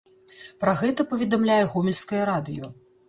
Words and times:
Пра 0.63 0.71
гэта 0.79 1.05
паведамляе 1.11 1.59
гомельскае 1.75 2.23
радыё. 2.31 2.73